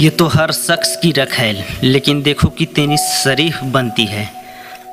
ये 0.00 0.10
तो 0.10 0.26
हर 0.26 0.52
शख्स 0.52 0.96
की 0.96 1.12
रखेल 1.12 1.62
लेकिन 1.82 2.22
देखो 2.22 2.48
कितनी 2.48 2.96
शरीफ 2.96 3.62
बनती 3.62 4.04
है। 4.04 4.30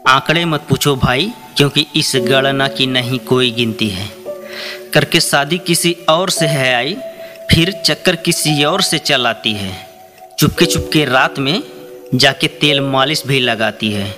आंकड़े 0.08 0.46
मत 0.46 0.66
पूछो 0.70 0.96
भाई, 0.96 1.32
क्योंकि 1.58 1.86
इस 1.96 2.12
गणना 2.16 2.68
की 2.68 2.88
नहीं 2.88 3.20
कोई 3.20 3.52
गिनती 3.52 3.90
है। 3.90 4.10
करके 4.94 5.20
शादी 5.20 5.58
किसी 5.58 5.96
और 6.10 6.30
से 6.30 6.48
है 6.48 6.74
आई, 6.76 6.98
फिर 7.52 7.72
चक्कर 7.72 8.16
किसी 8.16 8.64
और 8.64 8.82
से 8.82 8.98
चलाती 8.98 9.54
है। 9.54 9.74
चुपके 10.40 10.66
चुपके 10.66 11.06
रात 11.06 11.40
में 11.40 11.64
जाके 12.16 12.48
तेल 12.48 12.82
मालिश 12.82 13.24
भी 13.28 13.40
लगाती 13.40 13.92
है। 13.92 14.12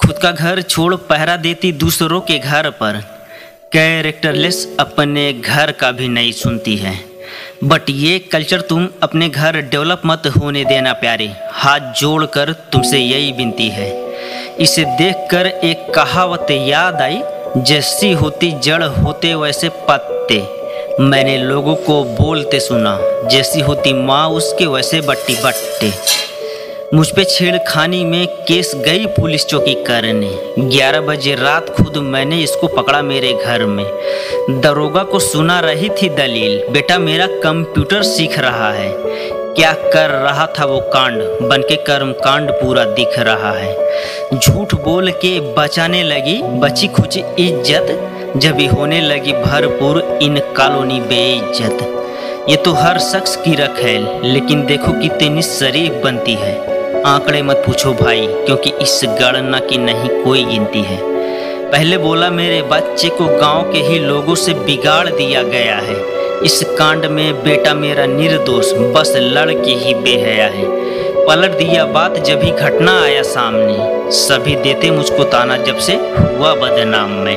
खुद 0.00 0.18
का 0.22 0.32
घर 0.32 0.62
छोड़ 0.62 0.94
पहरा 0.94 1.36
देती 1.36 1.72
दूसरों 1.72 2.20
के 2.20 2.38
घर 2.38 2.70
पर। 2.70 3.02
कैरेक्टरलेस 3.72 4.76
अपने 4.80 5.32
घर 5.32 5.72
का 5.72 5.92
भी 5.92 6.08
नहीं 6.08 6.32
सुनती 6.32 6.76
है। 6.76 7.15
बट 7.64 7.90
ये 7.90 8.18
कल्चर 8.18 8.60
तुम 8.60 8.88
अपने 9.02 9.28
घर 9.28 9.56
डेवलप 9.60 10.02
मत 10.06 10.22
होने 10.36 10.64
देना 10.64 10.92
प्यारे। 10.92 11.30
हाथ 11.52 11.92
जोड़कर 12.00 12.52
तुमसे 12.72 12.98
यही 12.98 13.32
विनती 13.32 13.68
है। 13.68 13.88
इसे 14.56 14.84
देखकर 14.98 15.46
एक 15.46 15.94
कहावत 15.94 16.50
याद 16.50 17.00
आई, 17.00 17.20
जैसी 17.56 18.12
होती 18.12 18.50
जड़ 18.60 18.82
होते 18.82 19.34
वैसे 19.34 19.68
पत्ते। 19.88 20.38
मैंने 21.00 21.36
लोगों 21.38 21.74
को 21.76 22.02
बोलते 22.04 22.60
सुना, 22.60 22.98
जैसी 23.28 23.60
होती 23.60 23.92
माँ 23.92 24.28
उसके 24.28 24.66
वैसे 24.66 25.00
बट्टी 25.00 25.34
बट्टे। 25.34 25.92
मुझ 26.94 27.06
पे 27.10 27.24
छेड़खानी 27.24 28.04
में 28.04 28.26
केस 28.26 28.72
गई 28.76 29.06
पुलिस 29.06 29.46
चौकी 29.46 29.74
करने। 29.74 30.28
11 30.68 31.00
बजे 31.00 31.34
रात 31.34 31.70
खुद 31.70 31.96
मैंने 31.96 32.38
इसको 32.42 32.66
पकड़ा 32.66 33.00
मेरे 33.02 33.32
घर 33.34 33.64
में। 33.66 33.84
दरोगा 34.60 35.02
को 35.02 35.18
सुना 35.18 35.58
रही 35.60 35.88
थी 35.88 36.08
दलील, 36.08 36.62
बेटा, 36.70 36.98
मेरा 36.98 37.26
कंप्यूटर 37.26 38.02
सीख 38.02 38.38
रहा 38.38 38.70
है। 38.72 38.90
क्या 39.54 39.72
कर 39.72 40.10
रहा 40.10 40.46
था 40.58 40.64
वो 40.64 40.78
कांड? 40.80 41.18
बन 41.42 41.62
के 41.62 41.76
कर्म 41.76 42.12
कांड 42.12 42.50
पूरा 42.50 42.84
दिख 42.84 43.18
रहा 43.18 43.52
है। 43.52 44.38
झूठ 44.38 44.74
बोल 44.74 45.10
के 45.10 45.38
बचाने 45.54 46.02
लगी 46.02 46.40
बची 46.42 46.88
खुची 46.88 47.24
इज़्ज़त। 47.38 48.36
जब 48.36 48.58
ही 48.58 48.66
होने 48.66 49.00
लगी 49.00 49.32
भरपूर 49.32 50.18
इन 50.22 50.38
कॉलोनी 50.56 51.00
बेइज्जत। 51.00 51.92
ये 52.48 52.56
तो 52.56 52.72
हर 52.72 52.98
शख्स 52.98 53.36
की 53.36 53.54
रखेल, 53.54 54.08
लेकिन 54.24 54.66
देखो 54.66 54.92
कितनी 54.92 55.42
शरीफ 55.42 55.92
बनती 56.04 56.34
है। 56.34 56.75
आंकड़े 57.06 57.42
मत 57.42 57.62
पूछो 57.66 57.92
भाई, 57.92 58.26
क्योंकि 58.26 58.70
इस 58.70 59.00
गणना 59.04 59.58
की 59.58 59.78
नहीं 59.78 60.24
कोई 60.24 60.44
गिनती 60.44 60.82
है। 60.82 60.98
पहले 61.70 61.98
बोला, 61.98 62.30
मेरे 62.30 62.62
बच्चे 62.62 63.08
को 63.08 63.26
गाँव 63.26 63.72
के 63.72 63.78
ही 63.78 63.98
लोगों 63.98 64.34
से 64.34 64.54
बिगाड़ 64.54 65.08
दिया 65.08 65.42
गया 65.42 65.76
है। 65.76 65.96
इस 66.40 66.64
कांड 66.78 67.06
में 67.06 67.44
बेटा 67.44 67.74
मेरा 67.74 68.06
निर्दोष, 68.06 68.72
बस 68.72 69.12
लड़के 69.16 69.70
ही 69.70 69.94
बेहया 69.94 70.46
है। 70.46 70.64
पलट 71.26 71.50
दिया 71.50 71.84
बात, 71.84 72.18
जब 72.18 72.42
ही 72.42 72.50
घटना 72.50 73.02
आया 73.02 73.22
सामने। 73.22 74.10
सभी 74.12 74.56
देते 74.56 74.90
मुझको 74.90 75.24
ताना, 75.24 75.56
जब 75.56 75.78
से 75.78 75.92
हुआ 75.92 76.54
बदनाम 76.54 77.10
में। 77.10 77.36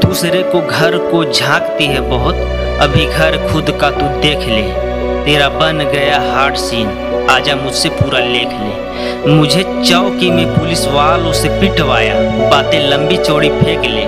दूसरे 0.00 0.42
को 0.42 0.60
घर 0.60 0.98
को 0.98 1.24
झांकती 1.24 1.86
है 1.86 2.00
बहुत, 2.00 2.34
अभी 2.80 3.06
घर 3.06 3.48
खुद 3.52 3.78
का 3.80 3.90
तू 3.90 4.20
देख 4.20 4.38
ले। 4.38 4.92
तेरा 5.24 5.48
बन 5.48 5.78
गया 5.78 6.32
हार्ड 6.32 6.54
सीन। 6.54 7.11
आजा 7.32 7.54
मुझसे 7.56 7.88
पूरा 7.88 8.18
लेख 8.18 8.50
ले। 8.52 9.34
मुझे 9.34 9.62
चौकी 9.62 10.30
में 10.30 10.46
पुलिस 10.54 10.86
वालों 10.88 11.32
से 11.32 11.48
पिटवाया। 11.60 12.14
बातें 12.50 12.80
लंबी 12.90 13.16
चौड़ी 13.16 13.50
फेंक 13.50 13.84
ले। 13.84 14.04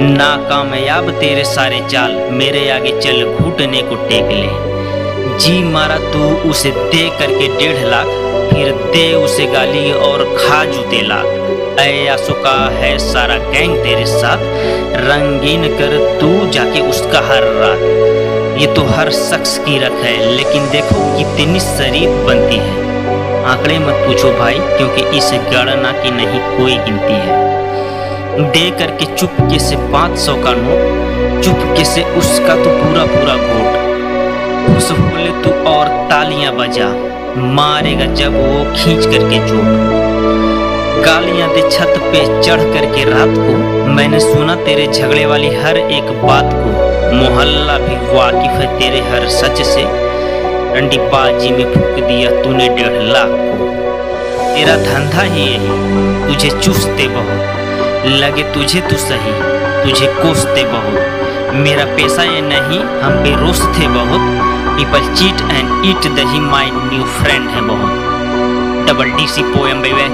नाकामयाब 0.00 1.10
तेरे 1.10 1.44
सारे 1.44 1.80
चाल 1.90 2.12
मेरे 2.32 2.68
आगे 2.70 3.00
चल 3.00 3.24
घुटने 3.34 3.82
को 3.82 3.94
टेक 4.08 4.30
ले। 4.32 4.72
जी 5.38 5.62
मारा 5.64 5.98
तू 6.12 6.50
उसे 6.50 6.70
दे 6.70 7.08
करके 7.18 7.46
डेढ़ 7.56 7.84
लाख, 7.86 8.06
फिर 8.50 8.72
दे 8.92 9.14
उसे 9.14 9.46
गाली 9.46 9.92
और 9.92 10.24
खा 10.38 10.64
जूते 10.64 11.02
लाख। 11.02 11.78
ऐया 11.80 12.16
सुका 12.16 12.58
है 12.70 12.96
सारा 12.98 13.36
गैंग 13.50 13.76
तेरे 13.76 14.04
साथ, 14.06 14.44
रंगीन 15.00 15.64
कर 15.78 15.96
तू 16.20 16.50
जाके 16.50 16.80
उसका 16.80 17.20
हर 17.20 17.44
रात 17.54 18.33
ये 18.54 18.66
तो 18.66 18.82
हर 18.86 19.10
शख्स 19.10 19.56
की 19.58 19.78
रख 19.78 19.92
है, 20.04 20.16
लेकिन 20.36 20.68
देखो 20.70 20.96
कितनी 21.16 21.60
शरीफ 21.60 22.26
बनती 22.26 22.56
है। 22.56 22.82
आंकड़े 23.44 23.78
मत 23.78 23.94
पूछो 24.06 24.30
भाई, 24.30 24.58
क्योंकि 24.68 25.02
इस 25.18 25.30
गणना 25.52 25.92
की 25.92 26.10
नहीं 26.10 26.40
कोई 26.50 26.76
गिनती 26.78 27.14
है। 27.14 28.52
दे 28.52 28.70
करके 28.70 29.04
चुपके 29.16 29.58
से 29.58 29.76
पाँच 29.92 30.18
सौ 30.18 30.34
का 30.36 30.52
नोट 30.52 31.42
चुपके 31.44 31.84
से 31.84 32.02
उसका 32.18 32.54
तो 32.54 32.70
पूरा 32.70 33.04
पूरा 33.06 33.34
गोट 33.42 33.82
खुश 34.66 34.90
बोले 34.92 35.30
तू 35.42 35.50
और 35.70 35.88
तालियाँ 36.10 36.54
बजा, 36.56 36.88
मारेगा 37.54 38.06
जब 38.14 38.36
वो 38.36 38.64
खींच 38.74 39.06
करके 39.06 39.38
चोट। 39.48 41.04
गालियाँ 41.04 41.48
दे 41.54 41.68
छत 41.70 41.94
पे 42.04 42.24
चढ़ 42.42 42.62
करके 42.74 43.04
रात 43.04 43.36
को, 43.36 43.86
मैंने 43.88 44.20
सुना 44.20 44.54
तेरे 44.64 44.86
झगड़े 44.86 45.24
वाली 45.26 45.54
हर 45.54 45.76
एक 45.76 46.12
बात 46.22 46.50
को। 46.54 46.93
मोहल्ला 47.14 47.78
भी 47.78 47.96
वाकिफ 48.16 48.50
है 48.50 48.66
तेरे 48.78 49.00
हर 49.00 49.28
सच 49.30 49.62
से 49.66 49.82
डंडी 50.74 50.98
बाजी 51.10 51.50
में 51.50 51.64
फूक 51.74 51.98
दिया 51.98 52.30
तूने 52.42 52.68
डेढ़ 52.68 53.02
लाख 53.12 53.34
को। 53.50 53.68
तेरा 54.54 54.76
धंधा 54.76 55.22
ही 55.22 55.44
यही, 55.44 56.26
तुझे 56.26 56.50
चूसते 56.60 57.06
बहुत। 57.08 58.06
लगे 58.06 58.42
तुझे 58.54 58.80
तो 58.80 58.96
सही, 58.96 59.32
तुझे 59.84 60.06
कोसते 60.06 60.64
बहुत। 60.64 61.52
मेरा 61.54 61.84
पैसा 61.96 62.22
ये 62.22 62.40
नहीं, 62.40 62.80
हम 63.02 63.22
पे 63.24 63.34
रोसते 63.36 63.88
बहुत। 63.88 64.52
पीपल 64.76 65.14
चीट 65.14 65.40
एंड 65.50 65.86
ईट 65.86 66.12
दही 66.14 66.40
माई 66.40 66.70
न्यू 66.72 67.04
फ्रेंड 67.16 67.48
है 67.50 67.60
बहुत। 67.60 68.88
Double 68.88 69.10
D 69.10 69.26
C 69.26 69.42
poem 69.42 69.82
बेवे 69.82 70.08